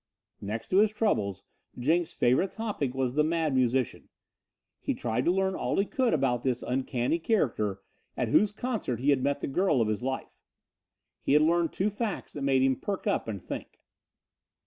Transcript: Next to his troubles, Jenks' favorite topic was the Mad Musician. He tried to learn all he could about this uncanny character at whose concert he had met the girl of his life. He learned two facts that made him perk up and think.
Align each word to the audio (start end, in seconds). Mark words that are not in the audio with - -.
Next 0.41 0.69
to 0.69 0.77
his 0.79 0.89
troubles, 0.89 1.43
Jenks' 1.77 2.15
favorite 2.15 2.49
topic 2.51 2.95
was 2.95 3.13
the 3.13 3.23
Mad 3.23 3.53
Musician. 3.53 4.09
He 4.79 4.95
tried 4.95 5.25
to 5.25 5.31
learn 5.31 5.53
all 5.53 5.77
he 5.77 5.85
could 5.85 6.11
about 6.11 6.41
this 6.41 6.63
uncanny 6.63 7.19
character 7.19 7.83
at 8.17 8.29
whose 8.29 8.51
concert 8.51 8.95
he 8.99 9.11
had 9.11 9.21
met 9.21 9.41
the 9.41 9.47
girl 9.47 9.79
of 9.79 9.87
his 9.89 10.01
life. 10.01 10.39
He 11.21 11.37
learned 11.37 11.71
two 11.71 11.91
facts 11.91 12.33
that 12.33 12.41
made 12.41 12.63
him 12.63 12.77
perk 12.77 13.05
up 13.05 13.27
and 13.27 13.39
think. 13.39 13.77